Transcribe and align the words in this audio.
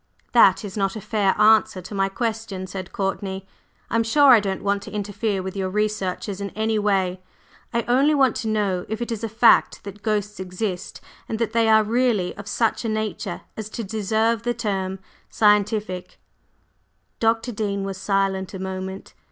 "That 0.31 0.65
is 0.65 0.75
not 0.75 0.95
a 0.95 0.99
fair 0.99 1.39
answer 1.39 1.79
to 1.79 1.93
my 1.93 2.09
question," 2.09 2.65
said 2.65 2.91
Courtney, 2.91 3.45
"I'm 3.87 4.01
sure 4.01 4.31
I 4.31 4.39
don't 4.39 4.63
want 4.63 4.81
to 4.81 4.91
interfere 4.91 5.43
with 5.43 5.55
your 5.55 5.69
researches 5.69 6.41
in 6.41 6.49
any 6.55 6.79
way; 6.79 7.21
I 7.71 7.83
only 7.87 8.15
want 8.15 8.35
to 8.37 8.47
know 8.47 8.83
if 8.89 8.99
it 8.99 9.11
is 9.11 9.23
a 9.23 9.29
fact 9.29 9.83
that 9.83 10.01
ghosts 10.01 10.39
exist, 10.39 11.01
and 11.29 11.37
that 11.37 11.53
they 11.53 11.69
are 11.69 11.83
really 11.83 12.35
of 12.35 12.47
such 12.47 12.83
a 12.83 12.89
nature 12.89 13.41
as 13.55 13.69
to 13.69 13.83
deserve 13.83 14.41
the 14.41 14.55
term 14.55 14.97
'scientific.'" 15.29 16.19
Dr. 17.19 17.51
Dean 17.51 17.83
was 17.83 17.99
silent 17.99 18.55
a 18.55 18.59
moment. 18.59 19.13